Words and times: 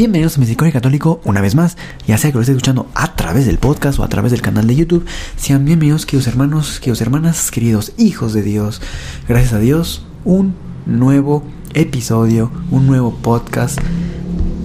Bienvenidos 0.00 0.38
a 0.38 0.40
Misericordia 0.40 0.72
Católico 0.72 1.20
una 1.24 1.42
vez 1.42 1.54
más, 1.54 1.76
ya 2.06 2.16
sea 2.16 2.30
que 2.30 2.36
lo 2.36 2.40
esté 2.40 2.52
escuchando 2.52 2.88
a 2.94 3.16
través 3.16 3.44
del 3.44 3.58
podcast 3.58 3.98
o 3.98 4.02
a 4.02 4.08
través 4.08 4.32
del 4.32 4.40
canal 4.40 4.66
de 4.66 4.74
YouTube. 4.74 5.04
Sean 5.36 5.66
bienvenidos, 5.66 6.06
queridos 6.06 6.26
hermanos, 6.26 6.80
queridos 6.80 7.02
hermanas, 7.02 7.50
queridos 7.50 7.92
hijos 7.98 8.32
de 8.32 8.40
Dios. 8.40 8.80
Gracias 9.28 9.52
a 9.52 9.58
Dios, 9.58 10.06
un 10.24 10.54
nuevo 10.86 11.44
episodio, 11.74 12.50
un 12.70 12.86
nuevo 12.86 13.14
podcast 13.14 13.78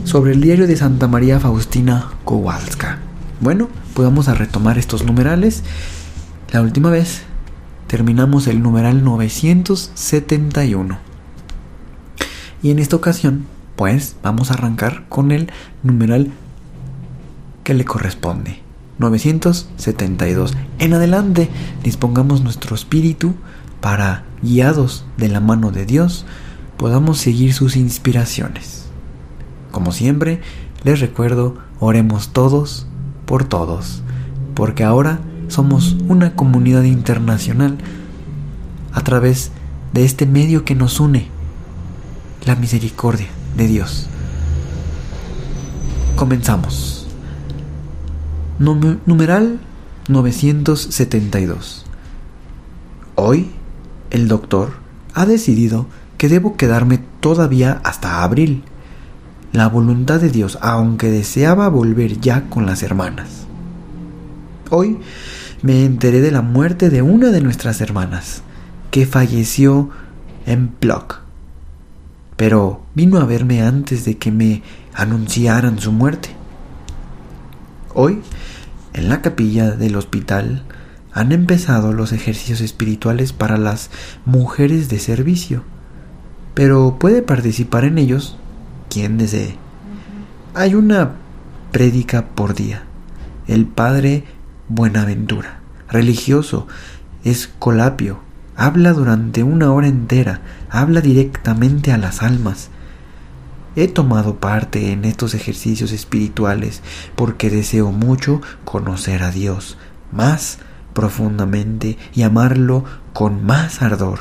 sobre 0.05 0.31
el 0.31 0.39
diario 0.39 0.67
de 0.67 0.77
Santa 0.77 1.09
María 1.09 1.38
Faustina 1.41 2.13
Kowalska. 2.23 2.99
Bueno, 3.41 3.67
pues 3.94 4.08
vamos 4.08 4.30
a 4.30 4.36
retomar 4.36 4.77
estos 4.77 5.03
numerales. 5.03 5.63
La 6.53 6.61
última 6.61 6.91
vez 6.91 7.23
terminamos 7.88 8.47
el 8.47 8.63
numeral 8.63 9.03
971. 9.03 10.97
Y 12.63 12.72
en 12.72 12.80
esta 12.80 12.95
ocasión 12.95 13.53
pues 13.75 14.15
vamos 14.23 14.52
a 14.52 14.55
arrancar 14.55 15.05
con 15.09 15.31
el 15.31 15.52
numeral 15.83 16.31
que 17.63 17.73
le 17.73 17.86
corresponde. 17.86 18.59
972. 19.00 20.53
En 20.80 20.94
adelante 20.94 21.50
dispongamos 21.83 22.41
nuestro 22.41 22.75
espíritu 22.75 23.35
para, 23.81 24.23
guiados 24.41 25.05
de 25.17 25.27
la 25.27 25.41
mano 25.41 25.72
de 25.72 25.85
Dios, 25.85 26.25
podamos 26.77 27.17
seguir 27.17 27.53
sus 27.53 27.75
inspiraciones. 27.75 28.85
Como 29.72 29.91
siempre, 29.91 30.41
les 30.83 31.02
recuerdo, 31.02 31.57
oremos 31.80 32.30
todos 32.30 32.88
por 33.25 33.44
todos, 33.44 34.02
porque 34.53 34.83
ahora 34.83 35.19
somos 35.50 35.97
una 36.07 36.35
comunidad 36.35 36.83
internacional 36.83 37.78
a 38.94 39.02
través 39.02 39.52
de 39.94 40.05
este 40.05 40.25
medio 40.25 40.63
que 40.63 40.75
nos 40.75 41.00
une, 41.00 41.28
la 42.45 42.55
misericordia 42.55 43.28
de 43.56 43.67
Dios. 43.67 44.08
Comenzamos. 46.16 47.08
numeral 48.59 49.59
972. 50.08 51.86
Hoy, 53.16 53.52
el 54.12 54.28
doctor 54.28 54.73
ha 55.14 55.25
decidido 55.25 55.88
que 56.17 56.30
debo 56.30 56.56
quedarme 56.58 57.00
todavía 57.20 57.81
hasta 57.84 58.23
abril. 58.23 58.64
La 59.52 59.67
voluntad 59.67 60.19
de 60.19 60.30
Dios, 60.30 60.58
aunque 60.62 61.09
deseaba 61.09 61.69
volver 61.69 62.19
ya 62.19 62.50
con 62.50 62.66
las 62.66 62.84
hermanas. 62.84 63.45
Hoy 64.69 65.00
me 65.62 65.86
enteré 65.86 66.22
de 66.22 66.31
la 66.31 66.42
muerte 66.42 66.90
de 66.90 67.02
una 67.02 67.31
de 67.31 67.42
nuestras 67.42 67.81
hermanas, 67.81 68.42
que 68.92 69.06
falleció 69.06 69.90
en 70.45 70.67
Plock 70.67 71.25
pero 72.36 72.81
vino 72.95 73.19
a 73.19 73.25
verme 73.25 73.61
antes 73.61 74.05
de 74.05 74.17
que 74.17 74.31
me 74.31 74.63
anunciaran 74.93 75.79
su 75.79 75.91
muerte. 75.91 76.29
Hoy, 77.93 78.21
en 78.93 79.09
la 79.09 79.21
capilla 79.21 79.72
del 79.72 79.95
hospital, 79.95 80.63
han 81.13 81.31
empezado 81.31 81.94
los 81.94 82.11
ejercicios 82.11 82.61
espirituales 82.61 83.31
para 83.31 83.57
las 83.57 83.89
mujeres 84.25 84.89
de 84.89 85.00
servicio, 85.00 85.63
pero 86.53 86.97
puede 87.00 87.22
participar 87.22 87.85
en 87.85 87.97
ellos 87.97 88.38
quien 88.89 89.17
desee. 89.17 89.57
Hay 90.53 90.75
una 90.75 91.13
prédica 91.72 92.28
por 92.28 92.53
día. 92.53 92.84
El 93.47 93.66
padre 93.66 94.23
Buenaventura, 94.67 95.59
religioso, 95.89 96.67
escolapio, 97.23 98.19
habla 98.55 98.94
durante 98.94 99.44
una 99.44 99.72
hora 99.72 99.88
entera, 99.88 100.41
habla 100.69 101.01
directamente 101.01 101.91
a 101.91 101.97
las 101.97 102.23
almas. 102.23 102.69
He 103.75 103.88
tomado 103.88 104.38
parte 104.38 104.91
en 104.91 105.03
estos 105.03 105.34
ejercicios 105.34 105.91
espirituales 105.91 106.81
porque 107.16 107.50
deseo 107.50 107.91
mucho 107.91 108.41
conocer 108.63 109.24
a 109.24 109.31
Dios 109.31 109.78
más 110.12 110.59
profundamente 110.94 111.97
y 112.14 112.24
amarlo 112.24 112.85
con 113.14 113.46
más 113.46 113.81
ardor, 113.81 114.19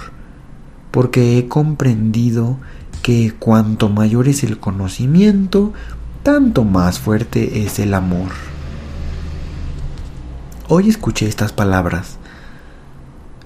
porque 0.91 1.39
he 1.39 1.49
comprendido 1.49 2.59
que 3.03 3.33
cuanto 3.39 3.89
mayor 3.89 4.29
es 4.29 4.43
el 4.43 4.59
conocimiento, 4.59 5.73
tanto 6.25 6.65
más 6.65 6.99
fuerte 6.99 7.65
es 7.65 7.79
el 7.79 7.95
amor. 7.95 8.31
Hoy 10.69 10.89
escuché 10.89 11.29
estas 11.29 11.53
palabras. 11.53 12.17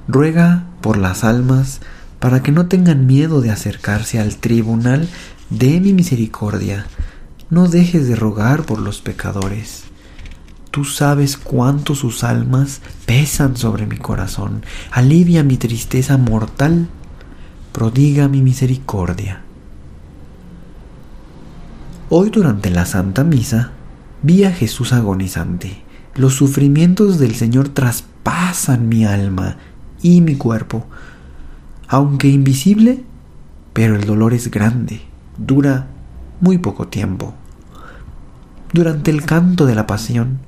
Ruega 0.07 0.65
por 0.81 0.97
las 0.97 1.25
almas 1.25 1.81
para 2.21 2.43
que 2.43 2.53
no 2.53 2.67
tengan 2.67 3.07
miedo 3.07 3.41
de 3.41 3.51
acercarse 3.51 4.21
al 4.21 4.37
tribunal 4.37 5.09
de 5.51 5.81
mi 5.81 5.93
misericordia. 5.93 6.87
No 7.51 7.69
dejes 7.69 8.07
de 8.09 8.17
rogar 8.17 8.65
por 8.65 8.79
los 8.79 9.01
pecadores. 9.01 9.85
Tú 10.71 10.85
sabes 10.85 11.37
cuánto 11.37 11.95
sus 11.95 12.23
almas 12.25 12.83
pesan 13.07 13.57
sobre 13.57 13.87
mi 13.87 13.97
corazón. 13.97 14.63
Alivia 14.91 15.43
mi 15.43 15.57
tristeza 15.57 16.19
mortal. 16.19 16.89
Prodiga 17.73 18.29
mi 18.29 18.43
misericordia. 18.43 19.43
Hoy 22.11 22.31
durante 22.31 22.71
la 22.71 22.85
Santa 22.87 23.25
Misa 23.25 23.73
vi 24.23 24.45
a 24.45 24.53
Jesús 24.53 24.93
agonizante. 24.93 25.83
Los 26.15 26.35
sufrimientos 26.35 27.19
del 27.19 27.35
Señor 27.35 27.69
traspasan 27.71 28.89
mi 28.89 29.05
alma 29.05 29.57
y 30.03 30.21
mi 30.21 30.37
cuerpo. 30.37 30.87
Aunque 31.87 32.29
invisible, 32.29 33.05
pero 33.73 33.97
el 33.97 34.05
dolor 34.05 34.35
es 34.35 34.51
grande, 34.51 35.01
dura 35.39 35.87
muy 36.41 36.59
poco 36.59 36.89
tiempo. 36.89 37.35
Durante 38.73 39.11
el 39.11 39.25
canto 39.25 39.65
de 39.65 39.75
la 39.75 39.87
pasión, 39.87 40.41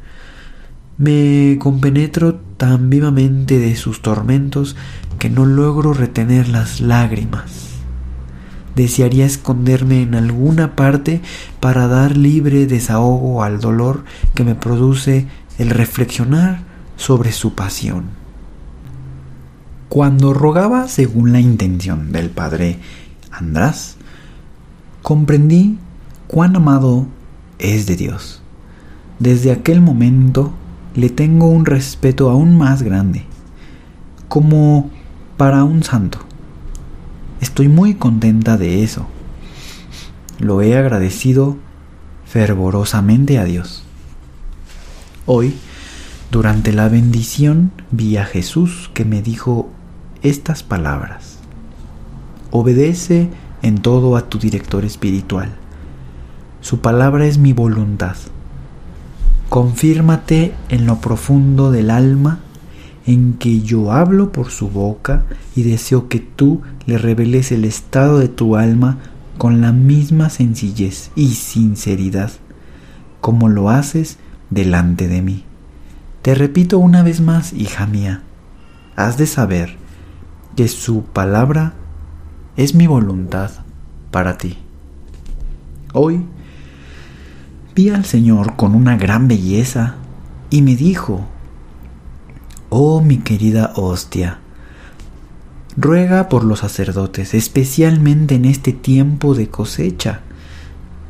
me 0.99 1.57
compenetro 1.59 2.35
tan 2.59 2.91
vivamente 2.91 3.59
de 3.59 3.75
sus 3.75 4.03
tormentos 4.03 4.77
que 5.19 5.31
no 5.31 5.47
logro 5.47 5.95
retener 5.95 6.49
las 6.49 6.81
lágrimas. 6.81 7.71
Desearía 8.77 9.25
esconderme 9.25 10.03
en 10.03 10.15
alguna 10.15 10.77
parte 10.77 11.23
para 11.59 11.87
dar 11.89 12.17
libre 12.17 12.67
desahogo 12.67 13.43
al 13.43 13.61
dolor 13.61 14.05
que 14.35 14.45
me 14.45 14.55
produce 14.55 15.27
el 15.59 15.71
reflexionar 15.71 16.61
sobre 16.97 17.33
su 17.33 17.55
pasión. 17.55 18.05
Cuando 19.89 20.35
rogaba 20.35 20.87
según 20.87 21.33
la 21.33 21.41
intención 21.41 22.13
del 22.13 22.31
padre 22.31 22.79
András, 23.31 23.97
comprendí 25.03 25.79
cuán 26.27 26.57
amado 26.57 27.07
es 27.59 27.87
de 27.87 27.97
Dios. 27.97 28.43
Desde 29.19 29.53
aquel 29.53 29.81
momento 29.81 30.53
le 30.95 31.11
tengo 31.11 31.47
un 31.47 31.67
respeto 31.67 32.31
aún 32.31 32.57
más 32.57 32.83
grande, 32.83 33.25
como 34.29 34.91
para 35.37 35.65
un 35.65 35.83
santo. 35.83 36.19
Estoy 37.41 37.69
muy 37.69 37.95
contenta 37.95 38.57
de 38.59 38.83
eso. 38.83 39.07
Lo 40.39 40.63
he 40.63 40.77
agradecido 40.77 41.57
fervorosamente 42.27 43.39
a 43.39 43.45
Dios. 43.45 43.83
Hoy, 45.27 45.55
durante 46.31 46.73
la 46.73 46.89
bendición, 46.89 47.73
vi 47.91 48.17
a 48.17 48.25
Jesús 48.25 48.91
que 48.95 49.05
me 49.05 49.23
dijo 49.23 49.71
estas 50.23 50.63
palabras. 50.63 51.39
Obedece 52.51 53.31
en 53.63 53.79
todo 53.79 54.17
a 54.17 54.29
tu 54.29 54.39
director 54.39 54.85
espiritual. 54.85 55.51
Su 56.61 56.81
palabra 56.81 57.27
es 57.27 57.39
mi 57.39 57.53
voluntad. 57.53 58.17
Confírmate 59.49 60.55
en 60.69 60.87
lo 60.87 61.01
profundo 61.01 61.71
del 61.71 61.91
alma 61.91 62.41
en 63.07 63.35
que 63.35 63.63
yo 63.63 63.93
hablo 63.93 64.31
por 64.31 64.51
su 64.51 64.69
boca 64.69 65.25
y 65.57 65.63
deseo 65.63 66.09
que 66.09 66.21
tú 66.21 66.63
le 66.87 66.99
reveles 66.99 67.51
el 67.51 67.65
estado 67.65 68.19
de 68.19 68.29
tu 68.29 68.57
alma 68.57 68.99
con 69.39 69.61
la 69.61 69.73
misma 69.73 70.31
sencillez 70.31 71.11
y 71.17 71.29
sinceridad 71.29 72.31
como 73.21 73.49
lo 73.49 73.71
haces 73.71 74.19
delante 74.51 75.09
de 75.09 75.23
mí. 75.23 75.45
Te 76.23 76.35
repito 76.35 76.79
una 76.79 77.03
vez 77.03 77.21
más, 77.21 77.53
hija 77.53 77.87
mía, 77.87 78.23
has 78.97 79.17
de 79.17 79.27
saber 79.27 79.77
que 80.57 80.69
su 80.69 81.05
palabra 81.05 81.75
es 82.61 82.75
mi 82.75 82.87
voluntad 82.87 83.51
para 84.11 84.37
ti. 84.37 84.59
Hoy 85.95 86.27
vi 87.75 87.89
al 87.89 88.05
Señor 88.05 88.55
con 88.57 88.75
una 88.75 88.99
gran 88.99 89.29
belleza 89.29 89.95
y 90.51 90.61
me 90.61 90.77
dijo, 90.77 91.25
Oh 92.69 93.01
mi 93.01 93.17
querida 93.17 93.73
hostia, 93.77 94.41
ruega 95.75 96.29
por 96.29 96.45
los 96.45 96.59
sacerdotes, 96.59 97.33
especialmente 97.33 98.35
en 98.35 98.45
este 98.45 98.75
tiempo 98.75 99.35
de 99.35 99.49
cosecha. 99.49 100.21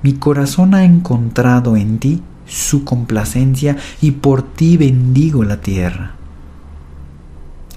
Mi 0.05 0.13
corazón 0.13 0.73
ha 0.73 0.85
encontrado 0.85 1.77
en 1.77 1.99
ti 1.99 2.23
su 2.47 2.85
complacencia 2.85 3.77
y 4.01 4.13
por 4.13 4.43
ti 4.43 4.77
bendigo 4.77 5.43
la 5.43 5.61
tierra. 5.61 6.20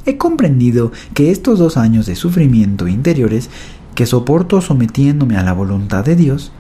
He 0.06 0.18
comprendido 0.18 0.92
que 1.14 1.32
estos 1.32 1.60
dos 1.60 1.78
años 1.78 2.06
de 2.06 2.16
sufrimiento 2.16 2.88
interiores 2.88 3.50
que 3.96 4.06
soporto 4.06 4.60
sometiéndome 4.60 5.38
a 5.38 5.44
la 5.44 5.54
voluntad 5.54 6.04
de 6.04 6.16
Dios, 6.16 6.52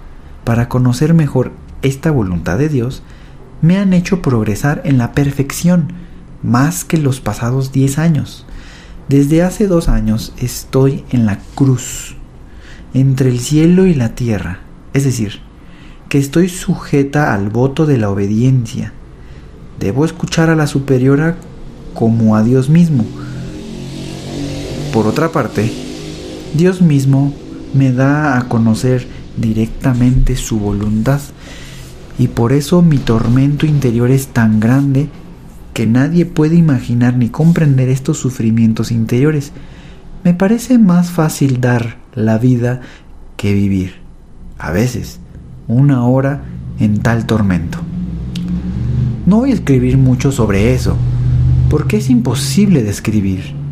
para 0.43 0.69
conocer 0.69 1.13
mejor 1.13 1.51
esta 1.81 2.11
voluntad 2.11 2.57
de 2.57 2.69
Dios, 2.69 3.01
me 3.61 3.77
han 3.77 3.93
hecho 3.93 4.21
progresar 4.21 4.81
en 4.85 4.97
la 4.97 5.13
perfección 5.13 5.93
más 6.41 6.83
que 6.83 6.97
los 6.97 7.21
pasados 7.21 7.71
diez 7.71 7.97
años. 7.97 8.45
Desde 9.09 9.41
hace 9.41 9.67
dos 9.67 9.89
años 9.89 10.33
estoy 10.37 11.03
en 11.11 11.25
la 11.25 11.39
cruz, 11.55 12.15
entre 12.93 13.29
el 13.29 13.39
cielo 13.39 13.85
y 13.85 13.93
la 13.93 14.15
tierra, 14.15 14.59
es 14.93 15.03
decir, 15.03 15.39
que 16.09 16.17
estoy 16.17 16.47
sujeta 16.49 17.33
al 17.33 17.49
voto 17.49 17.85
de 17.85 17.97
la 17.97 18.09
obediencia. 18.09 18.93
Debo 19.79 20.05
escuchar 20.05 20.49
a 20.49 20.55
la 20.55 20.67
superiora 20.67 21.37
como 21.93 22.35
a 22.35 22.43
Dios 22.43 22.69
mismo. 22.69 23.05
Por 24.93 25.07
otra 25.07 25.31
parte, 25.31 25.73
Dios 26.55 26.83
mismo 26.83 27.33
me 27.73 27.91
da 27.91 28.37
a 28.37 28.47
conocer 28.47 29.07
directamente 29.35 30.35
su 30.35 30.59
voluntad 30.59 31.19
y 32.19 32.27
por 32.27 32.53
eso 32.53 32.83
mi 32.83 32.99
tormento 32.99 33.65
interior 33.65 34.11
es 34.11 34.27
tan 34.27 34.59
grande 34.59 35.09
que 35.73 35.87
nadie 35.87 36.27
puede 36.27 36.57
imaginar 36.57 37.17
ni 37.17 37.29
comprender 37.29 37.89
estos 37.89 38.19
sufrimientos 38.19 38.91
interiores. 38.91 39.51
Me 40.23 40.35
parece 40.35 40.77
más 40.77 41.09
fácil 41.09 41.59
dar 41.59 41.97
la 42.13 42.37
vida 42.37 42.81
que 43.35 43.51
vivir. 43.55 43.95
A 44.59 44.69
veces, 44.69 45.19
una 45.67 46.05
hora 46.05 46.43
en 46.79 46.99
tal 46.99 47.25
tormento. 47.25 47.79
No 49.25 49.37
voy 49.37 49.49
a 49.49 49.55
escribir 49.55 49.97
mucho 49.97 50.31
sobre 50.31 50.75
eso, 50.75 50.95
porque 51.71 51.97
es 51.97 52.11
imposible 52.11 52.83
describir. 52.83 53.62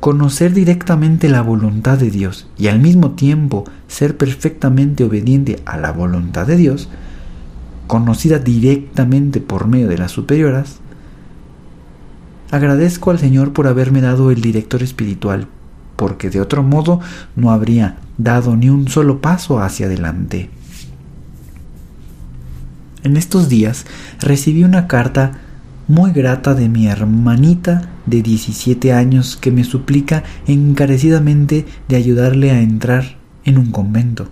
Conocer 0.00 0.54
directamente 0.54 1.28
la 1.28 1.42
voluntad 1.42 1.98
de 1.98 2.10
Dios 2.10 2.48
y 2.56 2.68
al 2.68 2.80
mismo 2.80 3.10
tiempo 3.10 3.64
ser 3.86 4.16
perfectamente 4.16 5.04
obediente 5.04 5.60
a 5.66 5.76
la 5.76 5.92
voluntad 5.92 6.46
de 6.46 6.56
Dios, 6.56 6.88
conocida 7.86 8.38
directamente 8.38 9.42
por 9.42 9.66
medio 9.66 9.88
de 9.88 9.98
las 9.98 10.12
superioras, 10.12 10.80
agradezco 12.50 13.10
al 13.10 13.18
Señor 13.18 13.52
por 13.52 13.66
haberme 13.66 14.00
dado 14.00 14.30
el 14.30 14.40
director 14.40 14.82
espiritual, 14.82 15.48
porque 15.96 16.30
de 16.30 16.40
otro 16.40 16.62
modo 16.62 17.00
no 17.36 17.50
habría 17.50 17.98
dado 18.16 18.56
ni 18.56 18.70
un 18.70 18.88
solo 18.88 19.20
paso 19.20 19.60
hacia 19.60 19.84
adelante. 19.84 20.48
En 23.02 23.18
estos 23.18 23.50
días 23.50 23.84
recibí 24.20 24.64
una 24.64 24.86
carta 24.86 25.32
muy 25.90 26.12
grata 26.12 26.54
de 26.54 26.68
mi 26.68 26.86
hermanita 26.86 27.90
de 28.06 28.22
17 28.22 28.92
años 28.92 29.36
que 29.36 29.50
me 29.50 29.64
suplica 29.64 30.22
encarecidamente 30.46 31.66
de 31.88 31.96
ayudarle 31.96 32.52
a 32.52 32.60
entrar 32.60 33.18
en 33.44 33.58
un 33.58 33.72
convento. 33.72 34.28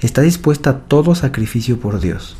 Está 0.00 0.22
dispuesta 0.22 0.70
a 0.70 0.78
todo 0.80 1.14
sacrificio 1.14 1.78
por 1.78 2.00
Dios. 2.00 2.36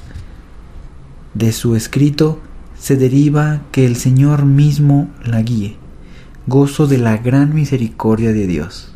De 1.35 1.53
su 1.53 1.77
escrito 1.77 2.41
se 2.77 2.97
deriva 2.97 3.63
que 3.71 3.87
el 3.87 3.95
Señor 3.95 4.45
mismo 4.45 5.09
la 5.25 5.41
guíe. 5.41 5.77
Gozo 6.49 6.89
de 6.89 6.99
la 6.99 7.17
gran 7.17 7.55
misericordia 7.55 8.33
de 8.33 8.49
Dios. 8.49 8.93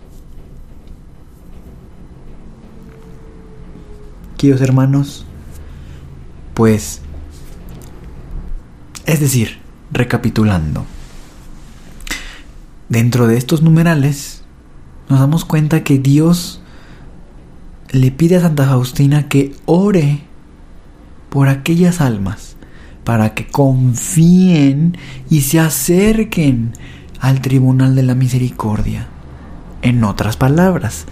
Queridos 4.37 4.61
hermanos, 4.61 5.25
pues 6.53 7.01
es 9.07 9.21
decir, 9.21 9.59
recapitulando, 9.91 10.85
dentro 12.89 13.27
de 13.27 13.37
estos 13.37 13.63
numerales 13.63 14.43
nos 15.09 15.21
damos 15.21 15.45
cuenta 15.45 15.85
que 15.85 15.99
Dios 15.99 16.63
le 17.91 18.11
pide 18.11 18.37
a 18.37 18.41
Santa 18.41 18.67
Faustina 18.67 19.29
que 19.29 19.55
ore 19.67 20.23
por 21.29 21.49
aquellas 21.49 22.01
almas 22.01 22.57
para 23.05 23.35
que 23.35 23.47
confíen 23.47 24.97
y 25.29 25.43
se 25.43 25.59
acerquen 25.59 26.73
al 27.21 27.41
tribunal 27.41 27.95
de 27.95 28.03
la 28.03 28.15
misericordia. 28.15 29.09
En 29.83 30.05
otras 30.05 30.37
palabras, 30.37 31.07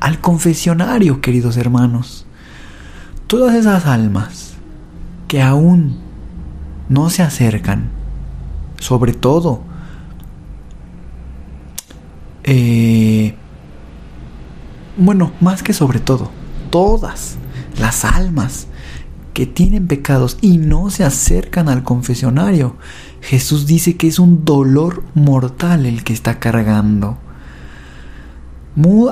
al 0.00 0.20
confesionario, 0.20 1.20
queridos 1.20 1.56
hermanos. 1.56 2.26
Todas 3.26 3.54
esas 3.54 3.86
almas 3.86 4.54
que 5.28 5.42
aún 5.42 6.07
no 6.88 7.10
se 7.10 7.22
acercan. 7.22 7.90
Sobre 8.78 9.12
todo, 9.12 9.62
eh, 12.44 13.34
bueno, 14.96 15.32
más 15.40 15.62
que 15.62 15.72
sobre 15.72 16.00
todo, 16.00 16.30
todas 16.70 17.36
las 17.78 18.04
almas 18.04 18.66
que 19.34 19.46
tienen 19.46 19.86
pecados 19.86 20.38
y 20.40 20.58
no 20.58 20.90
se 20.90 21.04
acercan 21.04 21.68
al 21.68 21.84
confesionario, 21.84 22.76
Jesús 23.20 23.66
dice 23.66 23.96
que 23.96 24.08
es 24.08 24.18
un 24.18 24.44
dolor 24.44 25.04
mortal 25.14 25.86
el 25.86 26.04
que 26.04 26.12
está 26.12 26.38
cargando. 26.38 27.18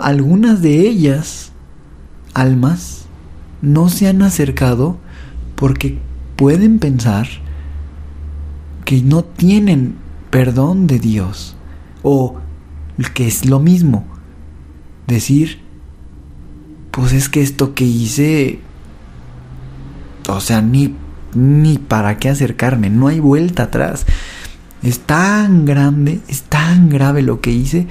algunas 0.00 0.62
de 0.62 0.80
ellas, 0.80 1.52
almas, 2.34 3.06
no 3.62 3.88
se 3.88 4.08
han 4.08 4.22
acercado 4.22 4.96
porque 5.56 5.98
pueden 6.36 6.78
pensar 6.78 7.26
que 8.86 9.02
no 9.02 9.22
tienen 9.22 9.96
perdón 10.30 10.86
de 10.86 10.98
Dios. 10.98 11.56
O 12.02 12.36
que 13.12 13.26
es 13.26 13.44
lo 13.44 13.60
mismo, 13.60 14.06
decir, 15.06 15.60
pues 16.90 17.12
es 17.12 17.28
que 17.28 17.42
esto 17.42 17.74
que 17.74 17.84
hice, 17.84 18.60
o 20.28 20.40
sea, 20.40 20.62
ni, 20.62 20.94
ni 21.34 21.76
para 21.76 22.18
qué 22.18 22.30
acercarme, 22.30 22.88
no 22.88 23.08
hay 23.08 23.20
vuelta 23.20 23.64
atrás. 23.64 24.06
Es 24.82 25.00
tan 25.00 25.66
grande, 25.66 26.20
es 26.28 26.42
tan 26.42 26.88
grave 26.88 27.20
lo 27.22 27.40
que 27.40 27.50
hice, 27.50 27.86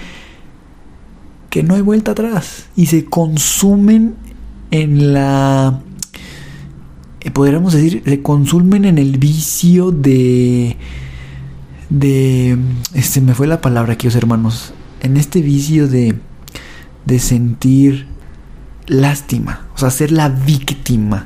que 1.49 1.61
no 1.61 1.75
hay 1.75 1.81
vuelta 1.81 2.11
atrás. 2.11 2.67
Y 2.75 2.87
se 2.87 3.05
consumen 3.05 4.15
en 4.71 5.13
la 5.13 5.81
podríamos 7.31 7.73
decir, 7.73 8.03
se 8.05 8.21
consumen 8.21 8.85
en 8.85 8.97
el 8.97 9.17
vicio 9.17 9.91
de... 9.91 10.77
de... 11.89 12.57
Este, 12.93 13.21
me 13.21 13.33
fue 13.33 13.47
la 13.47 13.61
palabra, 13.61 13.93
aquí, 13.93 14.07
hermanos. 14.07 14.73
En 15.01 15.17
este 15.17 15.41
vicio 15.41 15.87
de... 15.87 16.15
de 17.05 17.19
sentir 17.19 18.07
lástima, 18.87 19.67
o 19.75 19.79
sea, 19.79 19.89
ser 19.89 20.11
la 20.11 20.29
víctima. 20.29 21.25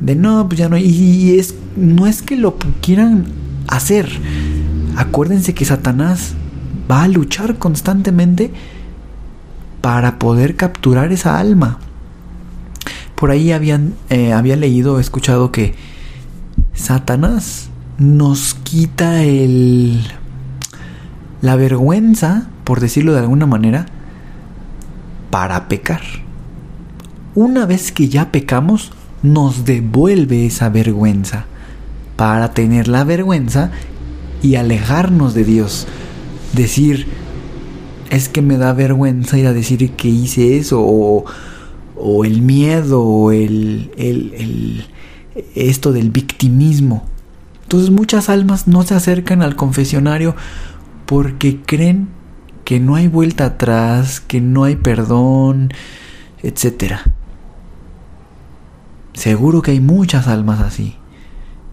De 0.00 0.14
no, 0.14 0.46
pues 0.48 0.58
ya 0.58 0.68
no. 0.68 0.76
Y 0.76 1.38
es, 1.38 1.54
no 1.76 2.06
es 2.06 2.22
que 2.22 2.36
lo 2.36 2.56
quieran 2.80 3.26
hacer. 3.68 4.08
Acuérdense 4.96 5.54
que 5.54 5.64
Satanás 5.64 6.34
va 6.90 7.04
a 7.04 7.08
luchar 7.08 7.58
constantemente 7.58 8.50
para 9.80 10.18
poder 10.18 10.56
capturar 10.56 11.12
esa 11.12 11.38
alma. 11.38 11.78
Por 13.16 13.30
ahí 13.30 13.52
habían, 13.52 13.94
eh, 14.10 14.32
había 14.32 14.56
leído, 14.56 15.00
escuchado 15.00 15.50
que 15.50 15.74
Satanás 16.74 17.70
nos 17.98 18.54
quita 18.54 19.22
el 19.22 20.02
la 21.40 21.56
vergüenza, 21.56 22.48
por 22.64 22.80
decirlo 22.80 23.12
de 23.12 23.20
alguna 23.20 23.46
manera, 23.46 23.86
para 25.30 25.68
pecar. 25.68 26.02
Una 27.34 27.66
vez 27.66 27.92
que 27.92 28.08
ya 28.08 28.32
pecamos, 28.32 28.92
nos 29.22 29.64
devuelve 29.64 30.46
esa 30.46 30.68
vergüenza 30.68 31.46
para 32.16 32.52
tener 32.52 32.88
la 32.88 33.04
vergüenza 33.04 33.70
y 34.42 34.56
alejarnos 34.56 35.34
de 35.34 35.44
Dios. 35.44 35.86
Decir, 36.52 37.06
es 38.10 38.28
que 38.28 38.42
me 38.42 38.56
da 38.56 38.72
vergüenza 38.72 39.38
ir 39.38 39.46
a 39.46 39.52
decir 39.52 39.92
que 39.92 40.08
hice 40.08 40.56
eso 40.56 40.80
o 41.96 42.24
el 42.24 42.42
miedo 42.42 43.02
o 43.02 43.32
el, 43.32 43.90
el, 43.96 44.86
esto 45.54 45.92
del 45.92 46.10
victimismo. 46.10 47.04
Entonces 47.62 47.90
muchas 47.90 48.28
almas 48.28 48.68
no 48.68 48.82
se 48.82 48.94
acercan 48.94 49.42
al 49.42 49.56
confesionario 49.56 50.36
porque 51.06 51.60
creen 51.62 52.08
que 52.64 52.80
no 52.80 52.94
hay 52.94 53.08
vuelta 53.08 53.46
atrás, 53.46 54.20
que 54.20 54.40
no 54.40 54.64
hay 54.64 54.76
perdón, 54.76 55.72
etc. 56.42 56.94
Seguro 59.12 59.62
que 59.62 59.72
hay 59.72 59.80
muchas 59.80 60.28
almas 60.28 60.60
así. 60.60 60.96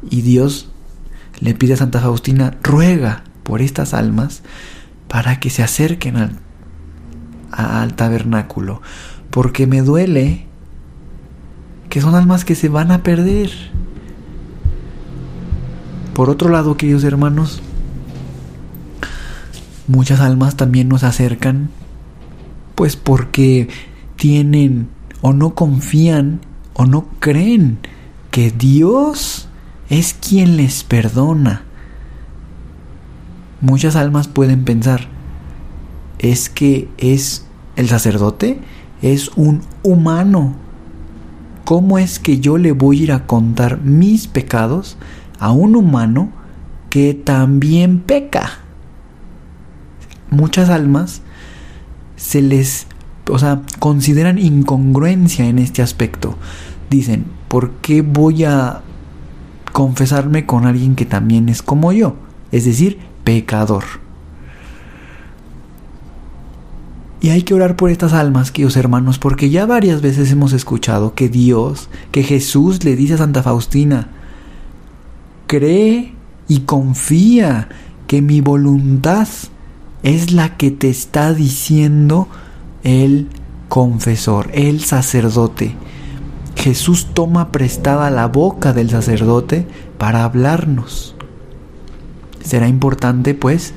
Y 0.09 0.21
Dios 0.21 0.69
le 1.39 1.53
pide 1.53 1.73
a 1.73 1.77
Santa 1.77 1.99
Faustina, 1.99 2.57
ruega 2.63 3.23
por 3.43 3.61
estas 3.61 3.93
almas 3.93 4.43
para 5.07 5.39
que 5.39 5.49
se 5.49 5.63
acerquen 5.63 6.17
al, 6.17 6.39
al 7.51 7.93
tabernáculo. 7.95 8.81
Porque 9.33 9.65
me 9.65 9.81
duele 9.81 10.45
que 11.89 12.01
son 12.01 12.13
almas 12.13 12.45
que 12.45 12.53
se 12.53 12.69
van 12.69 12.91
a 12.91 13.01
perder. 13.01 13.49
Por 16.13 16.29
otro 16.29 16.49
lado, 16.49 16.77
queridos 16.77 17.03
hermanos, 17.03 17.63
muchas 19.87 20.19
almas 20.19 20.55
también 20.55 20.87
nos 20.87 21.03
acercan, 21.03 21.71
pues 22.75 22.95
porque 22.95 23.69
tienen 24.17 24.87
o 25.21 25.33
no 25.33 25.55
confían 25.55 26.41
o 26.75 26.85
no 26.85 27.07
creen 27.19 27.79
que 28.29 28.51
Dios 28.51 29.47
es 29.89 30.13
quien 30.13 30.57
les 30.57 30.83
perdona. 30.83 31.63
Muchas 33.61 33.95
almas 33.95 34.27
pueden 34.27 34.63
pensar, 34.63 35.07
es 36.19 36.49
que 36.49 36.87
es 36.99 37.47
el 37.75 37.89
sacerdote, 37.89 38.59
es 39.03 39.29
un 39.35 39.61
humano. 39.83 40.55
¿Cómo 41.65 41.99
es 41.99 42.19
que 42.19 42.39
yo 42.39 42.57
le 42.57 42.71
voy 42.71 42.99
a 42.99 43.03
ir 43.03 43.11
a 43.11 43.27
contar 43.27 43.81
mis 43.81 44.27
pecados 44.27 44.97
a 45.39 45.51
un 45.51 45.75
humano 45.75 46.29
que 46.89 47.13
también 47.13 47.99
peca? 47.99 48.59
Muchas 50.31 50.69
almas 50.69 51.21
se 52.15 52.41
les, 52.41 52.87
o 53.29 53.37
sea, 53.37 53.61
consideran 53.79 54.39
incongruencia 54.39 55.45
en 55.45 55.59
este 55.59 55.81
aspecto. 55.81 56.37
Dicen, 56.89 57.25
¿por 57.49 57.71
qué 57.81 58.01
voy 58.01 58.45
a 58.45 58.81
confesarme 59.73 60.45
con 60.45 60.65
alguien 60.65 60.95
que 60.95 61.05
también 61.05 61.49
es 61.49 61.61
como 61.61 61.91
yo? 61.91 62.15
Es 62.51 62.65
decir, 62.65 62.99
pecador. 63.23 64.02
Y 67.23 67.29
hay 67.29 67.43
que 67.43 67.53
orar 67.53 67.77
por 67.77 67.89
estas 67.89 68.11
almas, 68.11 68.51
queridos 68.51 68.75
hermanos, 68.75 69.17
porque 69.17 69.49
ya 69.49 69.65
varias 69.65 70.01
veces 70.01 70.29
hemos 70.29 70.51
escuchado 70.51 71.15
que 71.15 71.29
Dios, 71.29 71.87
que 72.11 72.21
Jesús 72.21 72.83
le 72.83 72.97
dice 72.97 73.13
a 73.13 73.17
Santa 73.17 73.41
Faustina, 73.41 74.09
cree 75.47 76.15
y 76.49 76.59
confía 76.59 77.69
que 78.07 78.21
mi 78.21 78.41
voluntad 78.41 79.29
es 80.03 80.33
la 80.33 80.57
que 80.57 80.69
te 80.69 80.89
está 80.89 81.33
diciendo 81.33 82.27
el 82.83 83.29
confesor, 83.69 84.49
el 84.53 84.81
sacerdote. 84.81 85.77
Jesús 86.57 87.07
toma 87.13 87.53
prestada 87.53 88.09
la 88.09 88.27
boca 88.27 88.73
del 88.73 88.89
sacerdote 88.89 89.65
para 89.97 90.25
hablarnos. 90.25 91.15
Será 92.43 92.67
importante, 92.67 93.33
pues, 93.33 93.73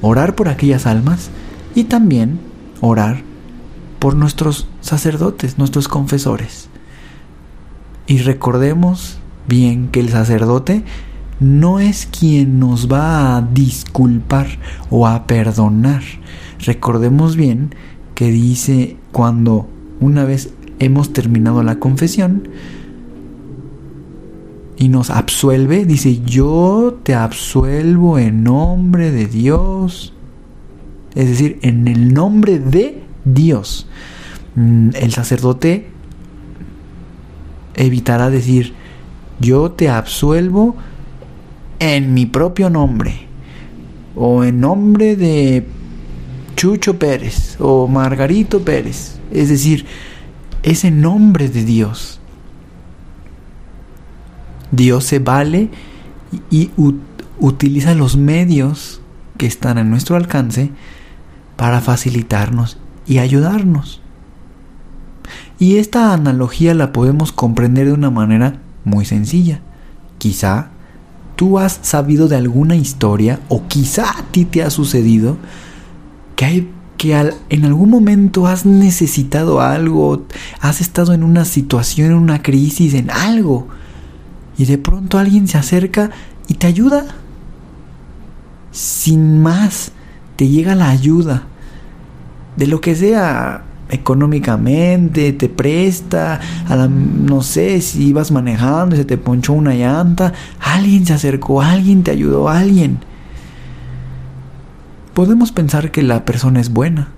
orar 0.00 0.34
por 0.34 0.48
aquellas 0.48 0.86
almas 0.86 1.28
y 1.74 1.84
también 1.84 2.50
orar 2.82 3.22
por 3.98 4.14
nuestros 4.14 4.66
sacerdotes, 4.82 5.56
nuestros 5.56 5.88
confesores. 5.88 6.68
Y 8.06 8.18
recordemos 8.18 9.16
bien 9.48 9.88
que 9.88 10.00
el 10.00 10.10
sacerdote 10.10 10.84
no 11.40 11.80
es 11.80 12.06
quien 12.06 12.58
nos 12.60 12.92
va 12.92 13.36
a 13.36 13.42
disculpar 13.42 14.46
o 14.90 15.06
a 15.06 15.26
perdonar. 15.26 16.02
Recordemos 16.58 17.36
bien 17.36 17.74
que 18.14 18.30
dice 18.30 18.96
cuando 19.12 19.68
una 20.00 20.24
vez 20.24 20.52
hemos 20.78 21.12
terminado 21.12 21.62
la 21.62 21.78
confesión 21.78 22.48
y 24.76 24.88
nos 24.88 25.10
absuelve, 25.10 25.84
dice, 25.84 26.22
yo 26.22 26.98
te 27.04 27.14
absuelvo 27.14 28.18
en 28.18 28.42
nombre 28.42 29.12
de 29.12 29.26
Dios 29.26 30.12
es 31.14 31.28
decir, 31.28 31.58
en 31.62 31.88
el 31.88 32.14
nombre 32.14 32.58
de 32.58 33.02
Dios. 33.24 33.86
Mm, 34.54 34.90
el 34.94 35.12
sacerdote 35.12 35.86
evitará 37.74 38.30
decir, 38.30 38.74
yo 39.40 39.72
te 39.72 39.88
absuelvo 39.88 40.76
en 41.78 42.14
mi 42.14 42.26
propio 42.26 42.70
nombre, 42.70 43.26
o 44.14 44.44
en 44.44 44.60
nombre 44.60 45.16
de 45.16 45.66
Chucho 46.56 46.98
Pérez, 46.98 47.56
o 47.58 47.88
Margarito 47.88 48.60
Pérez. 48.60 49.18
Es 49.30 49.48
decir, 49.48 49.86
ese 50.62 50.90
nombre 50.90 51.48
de 51.48 51.64
Dios. 51.64 52.20
Dios 54.70 55.04
se 55.04 55.18
vale 55.18 55.68
y 56.50 56.70
utiliza 57.38 57.94
los 57.94 58.16
medios 58.16 59.00
que 59.36 59.46
están 59.46 59.76
a 59.76 59.84
nuestro 59.84 60.16
alcance 60.16 60.70
para 61.62 61.80
facilitarnos 61.80 62.76
y 63.06 63.18
ayudarnos. 63.18 64.00
Y 65.60 65.76
esta 65.76 66.12
analogía 66.12 66.74
la 66.74 66.90
podemos 66.90 67.30
comprender 67.30 67.86
de 67.86 67.92
una 67.92 68.10
manera 68.10 68.60
muy 68.84 69.04
sencilla. 69.04 69.60
Quizá 70.18 70.70
tú 71.36 71.60
has 71.60 71.78
sabido 71.82 72.26
de 72.26 72.34
alguna 72.34 72.74
historia 72.74 73.38
o 73.48 73.68
quizá 73.68 74.10
a 74.10 74.24
ti 74.32 74.44
te 74.44 74.64
ha 74.64 74.70
sucedido 74.70 75.36
que 76.34 76.44
hay 76.46 76.72
que 76.96 77.32
en 77.48 77.64
algún 77.64 77.90
momento 77.90 78.48
has 78.48 78.66
necesitado 78.66 79.60
algo, 79.60 80.26
has 80.58 80.80
estado 80.80 81.12
en 81.12 81.22
una 81.22 81.44
situación, 81.44 82.10
en 82.10 82.16
una 82.16 82.42
crisis, 82.42 82.94
en 82.94 83.08
algo, 83.08 83.68
y 84.58 84.64
de 84.64 84.78
pronto 84.78 85.16
alguien 85.16 85.46
se 85.46 85.58
acerca 85.58 86.10
y 86.48 86.54
te 86.54 86.66
ayuda. 86.66 87.04
Sin 88.72 89.40
más, 89.40 89.92
te 90.34 90.48
llega 90.48 90.74
la 90.74 90.90
ayuda 90.90 91.46
de 92.56 92.66
lo 92.66 92.80
que 92.80 92.94
sea 92.94 93.64
económicamente, 93.88 95.32
te 95.34 95.48
presta, 95.48 96.40
a 96.66 96.76
no 96.88 97.42
sé 97.42 97.80
si 97.82 98.06
ibas 98.06 98.30
manejando 98.30 98.94
y 98.94 98.98
se 98.98 99.04
te 99.04 99.18
ponchó 99.18 99.52
una 99.52 99.74
llanta, 99.74 100.32
alguien 100.58 101.04
se 101.04 101.12
acercó, 101.12 101.60
alguien 101.60 102.02
te 102.02 102.10
ayudó, 102.10 102.48
alguien. 102.48 103.00
Podemos 105.12 105.52
pensar 105.52 105.90
que 105.90 106.02
la 106.02 106.24
persona 106.24 106.60
es 106.60 106.70
buena, 106.70 107.08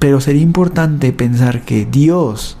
pero 0.00 0.20
sería 0.20 0.42
importante 0.42 1.12
pensar 1.12 1.62
que 1.64 1.86
Dios 1.86 2.56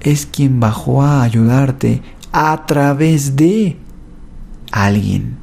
es 0.00 0.26
quien 0.26 0.60
bajó 0.60 1.02
a 1.02 1.22
ayudarte 1.22 2.02
a 2.32 2.66
través 2.66 3.34
de 3.34 3.78
alguien. 4.72 5.38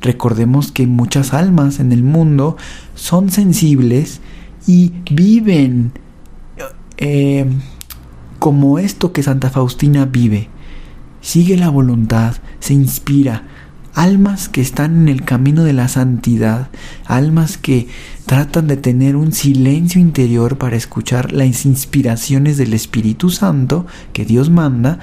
Recordemos 0.00 0.72
que 0.72 0.86
muchas 0.86 1.34
almas 1.34 1.78
en 1.78 1.92
el 1.92 2.02
mundo 2.02 2.56
son 2.94 3.30
sensibles 3.30 4.20
y 4.66 4.92
viven 5.10 5.92
eh, 6.96 7.46
como 8.38 8.78
esto 8.78 9.12
que 9.12 9.22
Santa 9.22 9.50
Faustina 9.50 10.06
vive. 10.06 10.48
Sigue 11.20 11.56
la 11.56 11.68
voluntad, 11.68 12.36
se 12.60 12.72
inspira. 12.72 13.44
Almas 13.92 14.48
que 14.48 14.60
están 14.60 15.02
en 15.02 15.08
el 15.08 15.24
camino 15.24 15.64
de 15.64 15.72
la 15.72 15.88
santidad, 15.88 16.70
almas 17.06 17.58
que 17.58 17.88
tratan 18.24 18.68
de 18.68 18.76
tener 18.76 19.16
un 19.16 19.32
silencio 19.32 20.00
interior 20.00 20.56
para 20.56 20.76
escuchar 20.76 21.32
las 21.32 21.66
inspiraciones 21.66 22.56
del 22.56 22.72
Espíritu 22.72 23.30
Santo 23.30 23.86
que 24.12 24.24
Dios 24.24 24.48
manda 24.48 25.00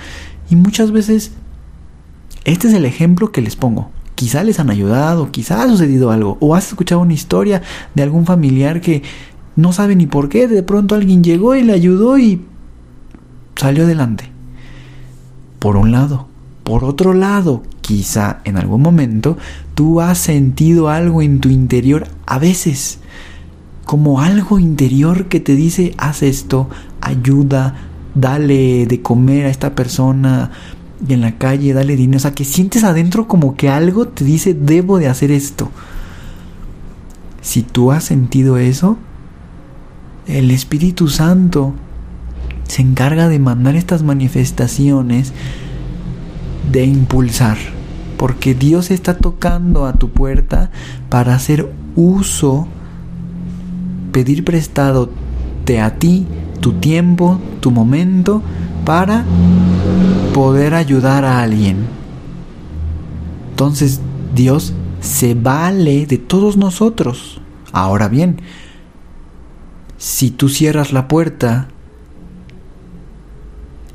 y 0.50 0.56
muchas 0.56 0.92
veces 0.92 1.34
este 2.46 2.70
es 2.70 2.74
el 2.74 2.86
ejemplo 2.86 3.34
que 3.34 3.42
les 3.42 3.58
pongo 3.58 3.92
quizá 4.18 4.44
les 4.44 4.60
han 4.60 4.72
ayudado, 4.72 5.32
quizá 5.32 5.62
ha 5.62 5.70
sucedido 5.70 6.10
algo, 6.10 6.38
o 6.42 6.56
has 6.56 6.70
escuchado 6.70 7.02
una 7.02 7.14
historia 7.14 7.62
de 7.94 8.02
algún 8.02 8.26
familiar 8.26 8.82
que 8.82 9.04
no 9.56 9.74
sabe 9.74 9.96
ni 9.96 10.08
por 10.08 10.28
qué, 10.28 10.48
de 10.48 10.64
pronto 10.64 10.96
alguien 10.96 11.24
llegó 11.24 11.56
y 11.56 11.62
le 11.62 11.74
ayudó 11.74 12.18
y 12.18 12.42
salió 13.56 13.84
adelante. 13.84 14.32
Por 15.60 15.78
un 15.78 15.92
lado. 15.92 16.28
Por 16.64 16.84
otro 16.84 17.14
lado, 17.14 17.62
quizá 17.82 18.40
en 18.44 18.58
algún 18.58 18.82
momento 18.82 19.38
tú 19.76 20.02
has 20.02 20.18
sentido 20.18 20.90
algo 20.90 21.22
en 21.22 21.40
tu 21.40 21.50
interior, 21.50 22.08
a 22.26 22.40
veces, 22.40 23.00
como 23.86 24.20
algo 24.20 24.58
interior 24.58 25.28
que 25.28 25.40
te 25.40 25.56
dice, 25.56 25.94
haz 26.00 26.24
esto, 26.24 26.70
ayuda, 27.02 27.76
dale 28.16 28.88
de 28.88 29.02
comer 29.04 29.46
a 29.46 29.50
esta 29.50 29.76
persona, 29.76 30.50
y 31.06 31.13
en 31.13 31.22
la 31.22 31.38
calle, 31.38 31.74
dale 31.74 31.96
dinero. 31.96 32.18
O 32.18 32.22
sea, 32.22 32.34
que 32.34 32.46
sientes 32.46 32.84
adentro 32.84 33.27
como 33.27 33.56
que 33.56 33.70
algo 33.70 34.08
te 34.08 34.24
dice, 34.24 34.54
debo 34.54 35.00
de 35.00 35.08
hacer 35.08 35.32
esto. 35.32 35.70
Si 37.42 37.62
tú 37.62 37.92
has 37.92 38.04
sentido 38.04 38.58
eso, 38.58 38.98
el 40.27 40.51
Espíritu 40.51 41.08
Santo 41.08 41.74
se 42.68 42.82
encarga 42.82 43.30
de 43.30 43.39
mandar 43.39 43.75
estas 43.75 44.04
manifestaciones, 44.04 45.34
de 46.72 46.86
impulsar. 46.86 47.58
Porque 48.18 48.56
Dios 48.56 48.92
está 48.92 49.18
tocando 49.18 49.86
a 49.86 49.94
tu 49.94 50.10
puerta 50.10 50.72
para 51.10 51.36
hacer 51.36 51.72
uso, 51.96 52.68
pedir 54.12 54.44
prestado 54.44 55.12
a 55.82 55.89
ti 55.92 56.25
tu 56.62 56.74
tiempo, 56.74 57.39
tu 57.60 57.72
momento 57.72 58.42
para 58.86 59.25
poder 60.38 60.75
ayudar 60.75 61.25
a 61.25 61.41
alguien. 61.41 61.88
Entonces 63.50 64.01
Dios 64.36 64.72
se 65.01 65.34
vale 65.34 66.06
de 66.06 66.20
todos 66.20 66.58
nosotros. 66.58 67.41
Ahora 67.72 68.08
bien, 68.08 68.39
si 69.98 70.29
tú 70.29 70.48
cierras 70.48 70.94
la 70.94 71.08
puerta 71.08 71.70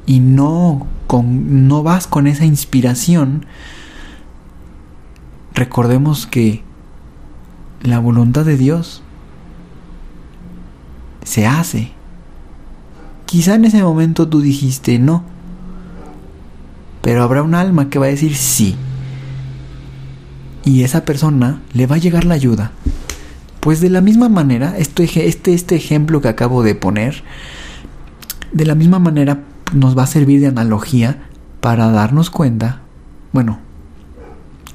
y 0.04 0.18
no, 0.18 0.88
con, 1.06 1.68
no 1.68 1.84
vas 1.84 2.08
con 2.08 2.26
esa 2.26 2.44
inspiración, 2.44 3.46
recordemos 5.54 6.26
que 6.26 6.64
la 7.82 8.00
voluntad 8.00 8.44
de 8.44 8.56
Dios 8.56 9.04
se 11.22 11.46
hace. 11.46 11.92
Quizá 13.26 13.54
en 13.54 13.64
ese 13.64 13.84
momento 13.84 14.26
tú 14.26 14.40
dijiste 14.40 14.98
no, 14.98 15.30
pero 17.02 17.22
habrá 17.22 17.42
un 17.42 17.54
alma 17.54 17.90
que 17.90 17.98
va 17.98 18.06
a 18.06 18.10
decir 18.10 18.34
sí. 18.36 18.76
Y 20.64 20.84
esa 20.84 21.04
persona 21.04 21.60
le 21.72 21.86
va 21.86 21.96
a 21.96 21.98
llegar 21.98 22.24
la 22.24 22.34
ayuda. 22.34 22.72
Pues 23.60 23.80
de 23.80 23.90
la 23.90 24.00
misma 24.00 24.28
manera, 24.28 24.78
este, 24.78 25.04
este, 25.28 25.52
este 25.52 25.76
ejemplo 25.76 26.20
que 26.20 26.28
acabo 26.28 26.62
de 26.62 26.74
poner, 26.74 27.22
de 28.52 28.64
la 28.64 28.74
misma 28.74 28.98
manera 28.98 29.42
nos 29.72 29.96
va 29.96 30.04
a 30.04 30.06
servir 30.06 30.40
de 30.40 30.46
analogía 30.46 31.28
para 31.60 31.90
darnos 31.90 32.30
cuenta, 32.30 32.82
bueno, 33.32 33.58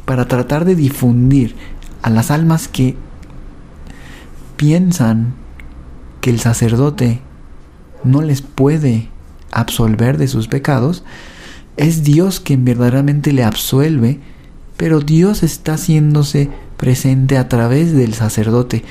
para 0.05 0.27
tratar 0.27 0.65
de 0.65 0.75
difundir 0.75 1.55
a 2.01 2.09
las 2.09 2.31
almas 2.31 2.67
que 2.67 2.95
piensan 4.55 5.33
que 6.21 6.29
el 6.29 6.39
sacerdote 6.39 7.21
no 8.03 8.21
les 8.21 8.41
puede 8.41 9.09
absolver 9.51 10.17
de 10.17 10.27
sus 10.27 10.47
pecados, 10.47 11.03
es 11.77 12.03
Dios 12.03 12.39
quien 12.39 12.65
verdaderamente 12.65 13.31
le 13.31 13.43
absuelve, 13.43 14.19
pero 14.75 14.99
Dios 14.99 15.43
está 15.43 15.75
haciéndose 15.75 16.49
presente 16.75 17.37
a 17.37 17.47
través 17.47 17.93
del 17.93 18.13
sacerdote 18.13 18.83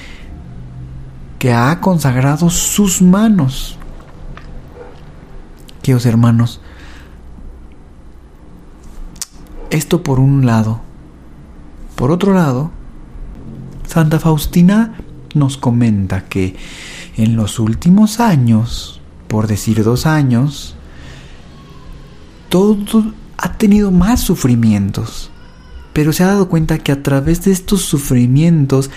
que 1.38 1.52
ha 1.52 1.80
consagrado 1.80 2.48
sus 2.48 3.02
manos. 3.02 3.76
Queridos 5.82 6.06
hermanos, 6.06 6.60
esto 9.70 10.02
por 10.02 10.18
un 10.20 10.46
lado. 10.46 10.80
Por 11.96 12.10
otro 12.10 12.34
lado, 12.34 12.70
Santa 13.86 14.18
Faustina 14.18 14.94
nos 15.34 15.56
comenta 15.56 16.24
que 16.24 16.56
en 17.16 17.36
los 17.36 17.58
últimos 17.58 18.20
años, 18.20 19.00
por 19.28 19.46
decir 19.46 19.82
dos 19.84 20.06
años, 20.06 20.75
todo 22.48 22.76
ha 23.38 23.52
tenido 23.52 23.90
más 23.90 24.20
sufrimientos, 24.20 25.30
pero 25.92 26.12
se 26.12 26.24
ha 26.24 26.28
dado 26.28 26.48
cuenta 26.48 26.78
que 26.78 26.92
a 26.92 27.02
través 27.02 27.44
de 27.44 27.52
estos 27.52 27.82
sufrimientos 27.82 28.90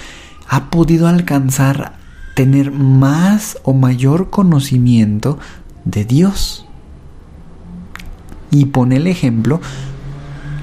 ha 0.48 0.70
podido 0.70 1.08
alcanzar 1.08 1.98
tener 2.36 2.72
más 2.72 3.58
o 3.64 3.74
mayor 3.74 4.30
conocimiento 4.30 5.38
de 5.86 6.06
Dios. 6.06 6.66
Y 8.52 8.66
pone 8.66 8.96
el 8.96 9.08
ejemplo 9.08 9.62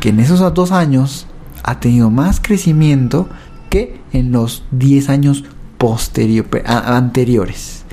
que 0.01 0.09
en 0.09 0.21
esos 0.21 0.41
dos 0.55 0.73
años 0.73 1.27
ha 1.63 1.81
tenido 1.81 2.11
más 2.11 2.41
crecimiento 2.41 3.29
que 3.71 4.01
en 4.13 4.33
los 4.33 4.65
10 4.73 5.11
años 5.11 5.45
anteriores. 5.79 7.85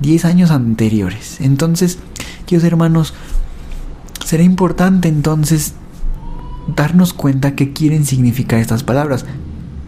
10 0.00 0.24
años 0.24 0.50
anteriores. 0.50 1.40
Entonces, 1.40 1.98
queridos 2.46 2.64
hermanos, 2.64 3.14
será 4.32 4.44
importante 4.44 5.08
entonces 5.08 5.74
darnos 6.74 7.12
cuenta 7.12 7.54
qué 7.54 7.74
quieren 7.74 8.06
significar 8.06 8.60
estas 8.60 8.82
palabras. 8.82 9.26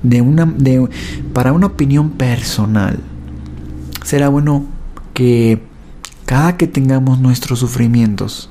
De 0.02 0.20
una, 0.20 0.44
de, 0.44 0.87
para 1.33 1.54
una 1.54 1.68
opinión 1.68 2.11
personal, 2.11 3.00
será 4.04 4.28
bueno 4.28 4.66
que 5.14 5.62
cada 6.26 6.59
que 6.59 6.66
tengamos 6.66 7.20
nuestros 7.20 7.61
sufrimientos, 7.61 8.50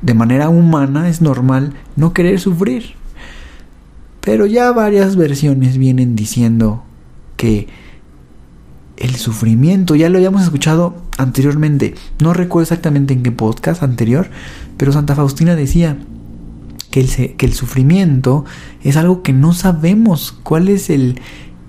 de 0.00 0.14
manera 0.14 0.48
humana 0.48 1.10
es 1.10 1.20
normal 1.20 1.74
no 1.94 2.14
querer 2.14 2.40
sufrir. 2.40 2.94
Pero 4.22 4.46
ya 4.46 4.72
varias 4.72 5.14
versiones 5.14 5.76
vienen 5.76 6.16
diciendo 6.16 6.84
que 7.36 7.68
el 8.96 9.16
sufrimiento, 9.16 9.94
ya 9.94 10.08
lo 10.08 10.18
habíamos 10.18 10.42
escuchado 10.42 10.94
anteriormente, 11.18 11.94
no 12.20 12.32
recuerdo 12.32 12.62
exactamente 12.62 13.14
en 13.14 13.22
qué 13.22 13.32
podcast 13.32 13.82
anterior, 13.82 14.28
pero 14.76 14.92
Santa 14.92 15.14
Faustina 15.14 15.54
decía 15.54 15.98
que 16.90 17.00
el, 17.00 17.36
que 17.36 17.46
el 17.46 17.52
sufrimiento 17.52 18.44
es 18.82 18.96
algo 18.96 19.22
que 19.22 19.32
no 19.32 19.52
sabemos 19.52 20.32
cuál 20.42 20.68
es 20.68 20.90
el, 20.90 21.20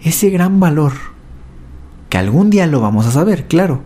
ese 0.02 0.30
gran 0.30 0.60
valor, 0.60 0.94
que 2.10 2.18
algún 2.18 2.50
día 2.50 2.68
lo 2.68 2.80
vamos 2.80 3.06
a 3.06 3.12
saber, 3.12 3.48
claro, 3.48 3.82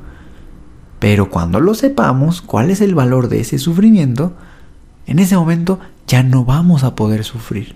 pero 1.00 1.32
cuando 1.32 1.60
lo 1.60 1.74
sepamos 1.74 2.44
cuál 2.44 2.70
es 2.70 2.80
el 2.80 2.94
valor 2.94 3.28
de 3.28 3.40
ese 3.40 3.58
sufrimiento, 3.58 4.36
en 5.08 5.18
ese 5.18 5.36
momento 5.36 5.80
ya 6.06 6.22
no 6.22 6.46
vamos 6.46 6.84
a 6.84 6.94
poder 6.94 7.24
sufrir. 7.24 7.76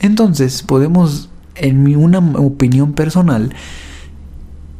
Entonces 0.00 0.62
podemos, 0.62 1.28
en 1.58 1.82
mi 1.82 1.96
una 1.96 2.18
opinión 2.18 2.92
personal, 2.92 3.54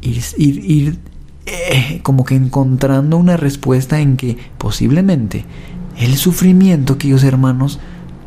ir, 0.01 0.97
eh, 1.45 1.99
como 2.03 2.23
que 2.23 2.35
encontrando 2.35 3.17
una 3.17 3.37
respuesta 3.37 3.99
en 3.99 4.17
que 4.17 4.37
posiblemente 4.57 5.45
el 5.97 6.15
sufrimiento, 6.15 6.97
queridos 6.97 7.23
hermanos, 7.23 7.79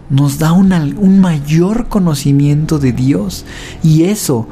nos 0.09 0.39
da 0.39 0.53
un 0.53 1.21
mayor 1.21 1.89
conocimiento 1.89 2.79
de 2.81 2.93
Dios. 2.93 3.45
Y 3.83 4.05
eso, 4.05 4.49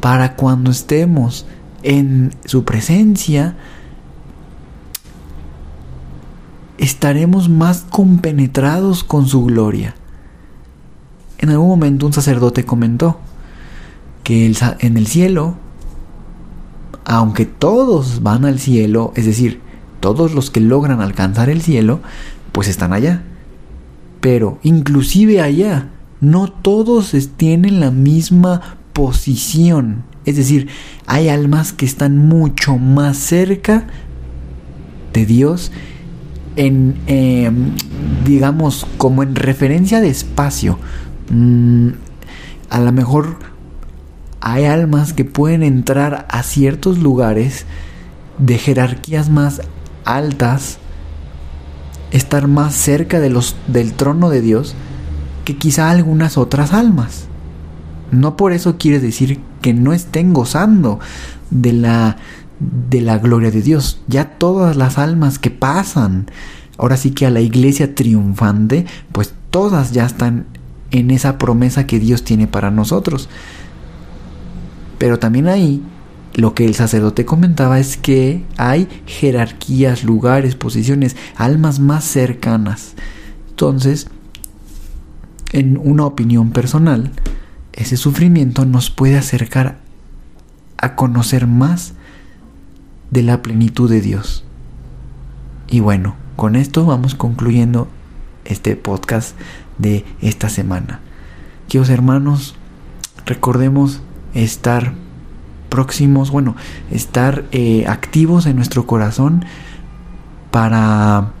para 0.00 0.36
cuando 0.36 0.70
estemos 0.70 1.46
en 1.82 2.34
su 2.46 2.64
presencia, 2.64 3.56
estaremos 6.78 7.48
más 7.48 7.84
compenetrados 7.90 9.04
con 9.04 9.26
su 9.28 9.44
gloria. 9.44 9.94
En 11.38 11.50
algún 11.50 11.68
momento 11.68 12.06
un 12.06 12.12
sacerdote 12.12 12.64
comentó 12.64 13.18
que 14.24 14.52
en 14.80 14.96
el 14.96 15.06
cielo, 15.06 15.56
aunque 17.04 17.46
todos 17.46 18.22
van 18.22 18.44
al 18.44 18.58
cielo, 18.58 19.12
es 19.14 19.26
decir, 19.26 19.60
todos 20.00 20.34
los 20.34 20.50
que 20.50 20.60
logran 20.60 21.00
alcanzar 21.00 21.50
el 21.50 21.62
cielo, 21.62 22.00
pues 22.52 22.68
están 22.68 22.92
allá. 22.92 23.22
Pero 24.20 24.58
inclusive 24.62 25.40
allá, 25.40 25.90
no 26.20 26.48
todos 26.48 27.14
tienen 27.36 27.80
la 27.80 27.90
misma 27.90 28.78
posición. 28.92 30.04
Es 30.24 30.36
decir, 30.36 30.68
hay 31.06 31.28
almas 31.28 31.72
que 31.72 31.86
están 31.86 32.18
mucho 32.18 32.78
más 32.78 33.16
cerca 33.16 33.86
de 35.12 35.26
Dios 35.26 35.70
en, 36.56 36.96
em, 37.06 37.72
digamos, 38.24 38.86
como 38.96 39.22
en 39.22 39.36
referencia 39.36 40.00
de 40.00 40.08
espacio. 40.08 40.78
Mm, 41.30 41.90
a 42.70 42.80
lo 42.80 42.92
mejor 42.92 43.38
hay 44.40 44.64
almas 44.64 45.12
que 45.12 45.24
pueden 45.24 45.62
entrar 45.62 46.26
a 46.30 46.42
ciertos 46.42 46.98
lugares 46.98 47.66
de 48.38 48.58
jerarquías 48.58 49.30
más 49.30 49.62
altas, 50.04 50.78
estar 52.10 52.46
más 52.46 52.74
cerca 52.74 53.20
de 53.20 53.30
los, 53.30 53.56
del 53.66 53.92
trono 53.94 54.30
de 54.30 54.40
Dios 54.40 54.74
que 55.44 55.56
quizá 55.56 55.90
algunas 55.90 56.36
otras 56.38 56.72
almas. 56.72 57.26
No 58.10 58.36
por 58.36 58.52
eso 58.52 58.76
quiere 58.78 59.00
decir 59.00 59.40
que 59.62 59.74
no 59.74 59.92
estén 59.92 60.32
gozando 60.32 61.00
de 61.50 61.72
la, 61.72 62.16
de 62.60 63.00
la 63.00 63.18
gloria 63.18 63.50
de 63.50 63.62
Dios. 63.62 64.00
Ya 64.06 64.38
todas 64.38 64.76
las 64.76 64.98
almas 64.98 65.38
que 65.38 65.50
pasan, 65.50 66.26
ahora 66.78 66.96
sí 66.96 67.10
que 67.10 67.26
a 67.26 67.30
la 67.30 67.40
iglesia 67.40 67.94
triunfante, 67.94 68.86
pues 69.12 69.34
todas 69.50 69.92
ya 69.92 70.06
están 70.06 70.46
en 70.90 71.10
esa 71.10 71.38
promesa 71.38 71.86
que 71.86 71.98
Dios 71.98 72.22
tiene 72.24 72.46
para 72.46 72.70
nosotros. 72.70 73.28
Pero 74.98 75.18
también 75.18 75.48
ahí 75.48 75.82
lo 76.34 76.54
que 76.54 76.64
el 76.64 76.74
sacerdote 76.74 77.24
comentaba 77.24 77.78
es 77.78 77.96
que 77.96 78.44
hay 78.58 78.88
jerarquías, 79.06 80.04
lugares, 80.04 80.54
posiciones, 80.54 81.16
almas 81.36 81.80
más 81.80 82.04
cercanas. 82.04 82.94
Entonces, 83.50 84.08
en 85.52 85.78
una 85.78 86.04
opinión 86.04 86.50
personal, 86.50 87.12
ese 87.72 87.96
sufrimiento 87.96 88.64
nos 88.66 88.90
puede 88.90 89.16
acercar 89.16 89.78
a 90.76 90.94
conocer 90.94 91.46
más 91.46 91.94
de 93.10 93.22
la 93.22 93.40
plenitud 93.40 93.88
de 93.88 94.00
Dios. 94.00 94.44
Y 95.68 95.80
bueno, 95.80 96.16
con 96.36 96.54
esto 96.54 96.84
vamos 96.84 97.14
concluyendo 97.14 97.88
este 98.44 98.76
podcast 98.76 99.36
de 99.78 100.04
esta 100.20 100.48
semana. 100.48 101.00
Queridos 101.68 101.90
hermanos, 101.90 102.54
recordemos 103.24 104.00
estar 104.34 104.94
próximos, 105.68 106.30
bueno, 106.30 106.56
estar 106.90 107.44
eh, 107.52 107.86
activos 107.86 108.46
en 108.46 108.56
nuestro 108.56 108.86
corazón 108.86 109.44
para, 110.50 111.32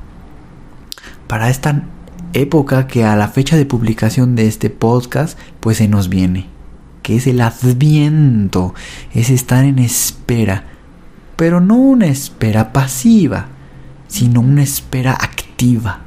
para 1.26 1.48
esta 1.48 1.84
época 2.32 2.86
que 2.86 3.04
a 3.04 3.16
la 3.16 3.28
fecha 3.28 3.56
de 3.56 3.66
publicación 3.66 4.36
de 4.36 4.46
este 4.46 4.68
podcast 4.68 5.38
pues 5.60 5.78
se 5.78 5.88
nos 5.88 6.08
viene, 6.08 6.46
que 7.02 7.16
es 7.16 7.26
el 7.26 7.40
adviento, 7.40 8.74
es 9.14 9.30
estar 9.30 9.64
en 9.64 9.78
espera, 9.78 10.64
pero 11.36 11.60
no 11.60 11.76
una 11.76 12.06
espera 12.06 12.72
pasiva, 12.72 13.46
sino 14.08 14.40
una 14.40 14.62
espera 14.62 15.12
activa. 15.12 16.05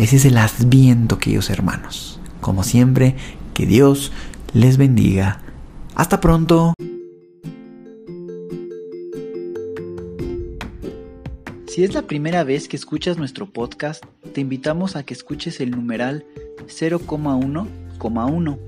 Ese 0.00 0.16
es 0.16 0.24
el 0.24 0.38
adviento, 0.38 1.18
queridos 1.18 1.50
hermanos. 1.50 2.18
Como 2.40 2.64
siempre, 2.64 3.16
que 3.52 3.66
Dios 3.66 4.12
les 4.54 4.78
bendiga. 4.78 5.42
Hasta 5.94 6.22
pronto. 6.22 6.72
Si 11.66 11.84
es 11.84 11.92
la 11.92 12.00
primera 12.06 12.44
vez 12.44 12.66
que 12.66 12.78
escuchas 12.78 13.18
nuestro 13.18 13.44
podcast, 13.44 14.02
te 14.32 14.40
invitamos 14.40 14.96
a 14.96 15.02
que 15.02 15.12
escuches 15.12 15.60
el 15.60 15.72
numeral 15.72 16.24
0,1,1, 16.66 18.58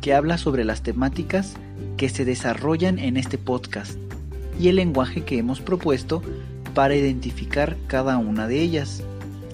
que 0.00 0.14
habla 0.14 0.38
sobre 0.38 0.64
las 0.64 0.82
temáticas 0.82 1.52
que 1.98 2.08
se 2.08 2.24
desarrollan 2.24 2.98
en 2.98 3.18
este 3.18 3.36
podcast 3.36 3.98
y 4.58 4.68
el 4.68 4.76
lenguaje 4.76 5.22
que 5.22 5.36
hemos 5.36 5.60
propuesto 5.60 6.22
para 6.72 6.96
identificar 6.96 7.76
cada 7.88 8.16
una 8.16 8.48
de 8.48 8.62
ellas, 8.62 9.04